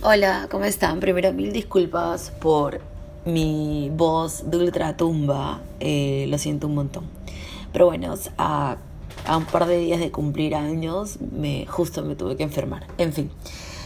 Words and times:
Hola, 0.00 0.46
¿cómo 0.48 0.64
están? 0.64 1.00
Primero, 1.00 1.32
mil 1.32 1.52
disculpas 1.52 2.30
por 2.30 2.80
mi 3.24 3.90
voz 3.92 4.48
de 4.48 4.58
ultratumba. 4.58 5.60
Eh, 5.80 6.26
lo 6.28 6.38
siento 6.38 6.68
un 6.68 6.76
montón. 6.76 7.06
Pero 7.72 7.86
bueno, 7.86 8.14
a, 8.36 8.76
a, 9.26 9.36
un 9.36 9.44
par 9.46 9.66
de 9.66 9.78
días 9.78 9.98
de 9.98 10.12
cumplir 10.12 10.54
años, 10.54 11.18
me, 11.20 11.66
justo 11.66 12.04
me 12.04 12.14
tuve 12.14 12.36
que 12.36 12.44
enfermar. 12.44 12.86
En 12.96 13.12
fin. 13.12 13.32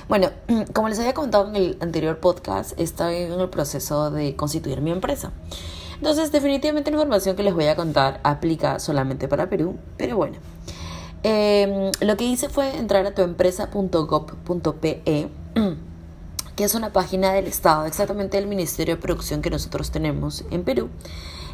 Bueno, 0.06 0.28
como 0.74 0.90
les 0.90 0.98
había 0.98 1.14
contado 1.14 1.48
en 1.48 1.56
el 1.56 1.78
anterior 1.80 2.18
podcast, 2.18 2.78
estoy 2.78 3.16
en 3.16 3.40
el 3.40 3.48
proceso 3.48 4.10
de 4.10 4.36
constituir 4.36 4.82
mi 4.82 4.90
empresa. 4.90 5.32
Entonces, 5.96 6.30
definitivamente 6.30 6.90
la 6.90 6.98
información 6.98 7.36
que 7.36 7.42
les 7.42 7.54
voy 7.54 7.68
a 7.68 7.74
contar 7.74 8.20
aplica 8.22 8.80
solamente 8.80 9.28
para 9.28 9.48
Perú, 9.48 9.78
pero 9.96 10.18
bueno. 10.18 10.36
Eh, 11.22 11.90
lo 12.00 12.16
que 12.18 12.24
hice 12.24 12.50
fue 12.50 12.76
entrar 12.76 13.06
a 13.06 13.14
tuempresa.gov.pe 13.14 15.30
que 16.56 16.64
es 16.64 16.74
una 16.74 16.92
página 16.92 17.32
del 17.32 17.46
Estado, 17.46 17.86
exactamente 17.86 18.36
del 18.36 18.46
Ministerio 18.46 18.96
de 18.96 19.02
Producción 19.02 19.42
que 19.42 19.50
nosotros 19.50 19.90
tenemos 19.90 20.44
en 20.50 20.64
Perú. 20.64 20.90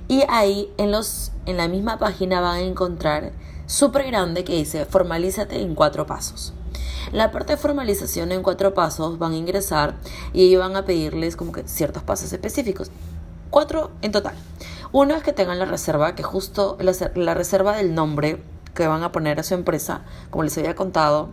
Y 0.08 0.24
ahí 0.28 0.72
en, 0.78 0.90
los, 0.90 1.32
en 1.46 1.56
la 1.56 1.68
misma 1.68 1.98
página 1.98 2.40
van 2.40 2.56
a 2.56 2.60
encontrar 2.60 3.32
súper 3.66 4.06
grande 4.06 4.42
que 4.44 4.54
dice 4.54 4.86
formalízate 4.86 5.60
en 5.60 5.74
cuatro 5.74 6.06
pasos. 6.06 6.54
La 7.12 7.30
parte 7.30 7.52
de 7.52 7.58
formalización 7.58 8.32
en 8.32 8.42
cuatro 8.42 8.74
pasos 8.74 9.18
van 9.18 9.32
a 9.32 9.36
ingresar 9.36 9.94
y 10.32 10.44
ellos 10.44 10.60
van 10.60 10.76
a 10.76 10.84
pedirles 10.84 11.36
como 11.36 11.52
que 11.52 11.66
ciertos 11.66 12.02
pasos 12.02 12.32
específicos. 12.32 12.90
Cuatro 13.50 13.90
en 14.02 14.12
total. 14.12 14.34
Uno 14.92 15.14
es 15.14 15.22
que 15.22 15.32
tengan 15.32 15.58
la 15.58 15.64
reserva, 15.64 16.14
que 16.14 16.22
justo 16.22 16.76
la, 16.80 16.92
la 17.14 17.34
reserva 17.34 17.76
del 17.76 17.94
nombre 17.94 18.42
que 18.74 18.86
van 18.86 19.02
a 19.02 19.12
poner 19.12 19.40
a 19.40 19.42
su 19.42 19.54
empresa, 19.54 20.02
como 20.30 20.44
les 20.44 20.56
había 20.56 20.74
contado, 20.74 21.28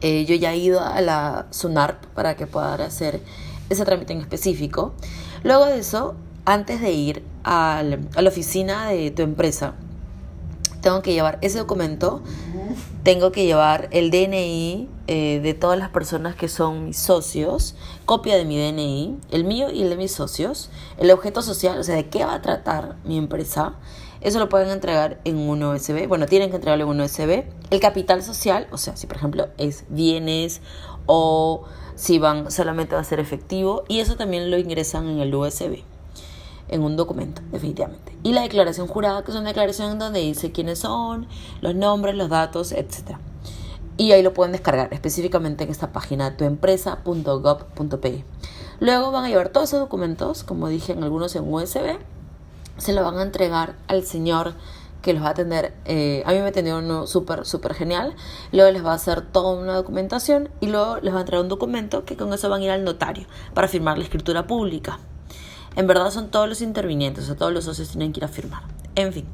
eh, 0.00 0.24
yo 0.24 0.34
ya 0.34 0.52
he 0.52 0.58
ido 0.58 0.80
a 0.80 1.00
la 1.00 1.46
SUNARP 1.50 2.06
para 2.14 2.36
que 2.36 2.46
pueda 2.46 2.74
hacer 2.74 3.20
ese 3.68 3.84
trámite 3.84 4.12
en 4.12 4.20
específico. 4.20 4.94
Luego 5.42 5.66
de 5.66 5.78
eso, 5.78 6.14
antes 6.44 6.80
de 6.80 6.92
ir 6.92 7.22
a 7.44 7.82
la 7.82 8.28
oficina 8.28 8.88
de 8.88 9.10
tu 9.10 9.22
empresa, 9.22 9.74
tengo 10.80 11.02
que 11.02 11.12
llevar 11.12 11.38
ese 11.42 11.58
documento, 11.58 12.22
tengo 13.02 13.32
que 13.32 13.44
llevar 13.44 13.88
el 13.90 14.10
DNI 14.10 14.88
eh, 15.06 15.40
de 15.42 15.54
todas 15.54 15.78
las 15.78 15.90
personas 15.90 16.34
que 16.34 16.48
son 16.48 16.86
mis 16.86 16.98
socios, 16.98 17.74
copia 18.04 18.36
de 18.36 18.44
mi 18.44 18.58
DNI, 18.58 19.18
el 19.30 19.44
mío 19.44 19.70
y 19.70 19.82
el 19.82 19.90
de 19.90 19.96
mis 19.96 20.12
socios, 20.12 20.70
el 20.98 21.10
objeto 21.10 21.42
social, 21.42 21.78
o 21.78 21.82
sea, 21.82 21.96
de 21.96 22.08
qué 22.08 22.24
va 22.24 22.34
a 22.34 22.42
tratar 22.42 22.96
mi 23.04 23.18
empresa, 23.18 23.76
eso 24.20 24.40
lo 24.40 24.48
pueden 24.48 24.70
entregar 24.70 25.20
en 25.24 25.38
un 25.38 25.62
USB. 25.62 26.08
Bueno, 26.08 26.26
tienen 26.26 26.50
que 26.50 26.56
entregarlo 26.56 26.84
en 26.84 26.90
un 26.90 27.00
USB. 27.00 27.44
El 27.70 27.80
capital 27.80 28.22
social, 28.22 28.66
o 28.72 28.78
sea, 28.78 28.96
si 28.96 29.06
por 29.06 29.16
ejemplo 29.16 29.48
es 29.58 29.84
bienes 29.88 30.60
o 31.06 31.64
si 31.94 32.18
van 32.18 32.50
solamente 32.50 32.94
va 32.94 33.00
a 33.00 33.04
ser 33.04 33.20
efectivo. 33.20 33.84
Y 33.88 34.00
eso 34.00 34.16
también 34.16 34.50
lo 34.50 34.58
ingresan 34.58 35.08
en 35.08 35.20
el 35.20 35.32
USB. 35.34 35.84
En 36.68 36.82
un 36.82 36.96
documento, 36.96 37.40
definitivamente. 37.50 38.16
Y 38.22 38.32
la 38.32 38.42
declaración 38.42 38.86
jurada, 38.86 39.22
que 39.24 39.30
es 39.30 39.36
una 39.36 39.48
declaración 39.48 39.98
donde 39.98 40.20
dice 40.20 40.52
quiénes 40.52 40.80
son, 40.80 41.26
los 41.60 41.74
nombres, 41.74 42.14
los 42.14 42.28
datos, 42.28 42.72
etc. 42.72 43.16
Y 43.96 44.12
ahí 44.12 44.22
lo 44.22 44.34
pueden 44.34 44.52
descargar 44.52 44.92
específicamente 44.92 45.64
en 45.64 45.70
esta 45.70 45.92
página 45.92 46.36
tuempresa.gov.pe. 46.36 48.24
Luego 48.80 49.10
van 49.10 49.24
a 49.24 49.28
llevar 49.28 49.48
todos 49.48 49.70
esos 49.70 49.80
documentos, 49.80 50.44
como 50.44 50.68
dije, 50.68 50.92
en 50.92 51.02
algunos 51.02 51.34
en 51.34 51.52
USB 51.52 51.98
se 52.78 52.92
lo 52.92 53.02
van 53.02 53.18
a 53.18 53.22
entregar 53.22 53.74
al 53.88 54.04
señor 54.04 54.54
que 55.02 55.12
los 55.12 55.22
va 55.22 55.28
a 55.28 55.30
atender. 55.30 55.74
Eh, 55.84 56.22
a 56.26 56.32
mí 56.32 56.38
me 56.38 56.48
atendió 56.48 56.78
uno 56.78 57.06
súper, 57.06 57.44
súper 57.44 57.74
genial. 57.74 58.14
Luego 58.52 58.70
les 58.70 58.84
va 58.84 58.92
a 58.92 58.94
hacer 58.94 59.22
toda 59.22 59.60
una 59.60 59.74
documentación 59.74 60.48
y 60.60 60.68
luego 60.68 60.98
les 61.00 61.12
va 61.12 61.18
a 61.18 61.20
entregar 61.20 61.42
un 61.42 61.48
documento 61.48 62.04
que 62.04 62.16
con 62.16 62.32
eso 62.32 62.48
van 62.48 62.62
a 62.62 62.64
ir 62.64 62.70
al 62.70 62.84
notario 62.84 63.26
para 63.54 63.68
firmar 63.68 63.98
la 63.98 64.04
escritura 64.04 64.46
pública. 64.46 64.98
En 65.78 65.86
verdad 65.86 66.10
son 66.10 66.28
todos 66.32 66.48
los 66.48 66.60
intervinientes, 66.60 67.22
o 67.22 67.26
sea, 67.28 67.36
todos 67.36 67.52
los 67.52 67.64
socios 67.64 67.90
tienen 67.90 68.12
que 68.12 68.18
ir 68.18 68.24
a 68.24 68.28
firmar. 68.28 68.64
En 68.96 69.12
fin, 69.12 69.26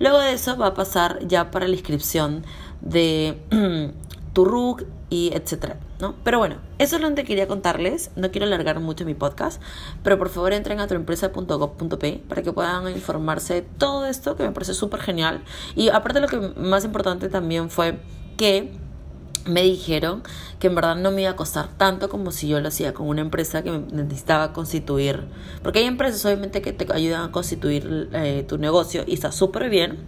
luego 0.00 0.18
de 0.18 0.32
eso 0.32 0.56
va 0.56 0.66
a 0.66 0.74
pasar 0.74 1.24
ya 1.28 1.52
para 1.52 1.68
la 1.68 1.74
inscripción 1.74 2.44
de 2.80 3.40
tu 4.32 4.44
RUC 4.44 4.82
y 5.10 5.30
etcétera, 5.32 5.78
¿no? 6.00 6.16
Pero 6.24 6.40
bueno, 6.40 6.56
eso 6.80 6.96
es 6.96 7.02
lo 7.02 7.14
que 7.14 7.22
quería 7.22 7.46
contarles. 7.46 8.10
No 8.16 8.32
quiero 8.32 8.48
alargar 8.48 8.80
mucho 8.80 9.04
mi 9.04 9.14
podcast, 9.14 9.62
pero 10.02 10.18
por 10.18 10.28
favor 10.28 10.52
entren 10.52 10.80
a 10.80 10.88
tuempresa.gov.p 10.88 12.24
para 12.28 12.42
que 12.42 12.52
puedan 12.52 12.88
informarse 12.88 13.54
de 13.54 13.62
todo 13.62 14.04
esto 14.06 14.34
que 14.34 14.42
me 14.42 14.50
parece 14.50 14.74
súper 14.74 15.02
genial. 15.02 15.44
Y 15.76 15.90
aparte 15.90 16.18
lo 16.18 16.26
que 16.26 16.38
más 16.56 16.84
importante 16.84 17.28
también 17.28 17.70
fue 17.70 18.00
que 18.36 18.72
me 19.46 19.62
dijeron 19.62 20.22
que 20.58 20.68
en 20.68 20.74
verdad 20.74 20.96
no 20.96 21.10
me 21.10 21.22
iba 21.22 21.30
a 21.30 21.36
costar 21.36 21.68
tanto 21.76 22.08
como 22.08 22.30
si 22.32 22.48
yo 22.48 22.60
lo 22.60 22.68
hacía 22.68 22.94
con 22.94 23.08
una 23.08 23.20
empresa 23.20 23.62
que 23.62 23.70
necesitaba 23.70 24.52
constituir. 24.52 25.24
Porque 25.62 25.80
hay 25.80 25.86
empresas 25.86 26.24
obviamente 26.24 26.62
que 26.62 26.72
te 26.72 26.92
ayudan 26.92 27.28
a 27.28 27.32
constituir 27.32 28.08
eh, 28.12 28.44
tu 28.48 28.58
negocio 28.58 29.04
y 29.06 29.14
está 29.14 29.32
súper 29.32 29.68
bien. 29.68 29.98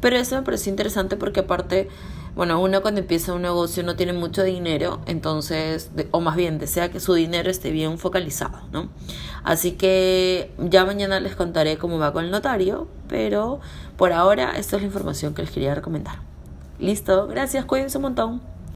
Pero 0.00 0.16
eso 0.16 0.36
me 0.36 0.42
pareció 0.42 0.70
interesante 0.70 1.16
porque 1.16 1.40
aparte 1.40 1.88
bueno, 2.34 2.60
uno 2.60 2.80
cuando 2.80 3.00
empieza 3.00 3.34
un 3.34 3.42
negocio 3.42 3.82
no 3.82 3.96
tiene 3.96 4.12
mucho 4.12 4.44
dinero, 4.44 5.00
entonces, 5.06 5.90
o 6.12 6.20
más 6.20 6.36
bien 6.36 6.58
desea 6.58 6.90
que 6.90 7.00
su 7.00 7.14
dinero 7.14 7.50
esté 7.50 7.70
bien 7.70 7.98
focalizado, 7.98 8.60
¿no? 8.72 8.88
Así 9.42 9.72
que 9.72 10.52
ya 10.58 10.84
mañana 10.84 11.18
les 11.18 11.34
contaré 11.34 11.76
cómo 11.76 11.98
va 11.98 12.12
con 12.12 12.24
el 12.24 12.30
notario, 12.30 12.86
pero 13.08 13.60
por 13.96 14.12
ahora 14.12 14.52
esta 14.56 14.76
es 14.76 14.82
la 14.82 14.86
información 14.86 15.34
que 15.34 15.42
les 15.42 15.50
quería 15.50 15.74
recomendar. 15.74 16.20
Listo, 16.78 17.26
gracias, 17.26 17.64
cuídense 17.64 17.98
un 17.98 18.02
montón. 18.02 18.49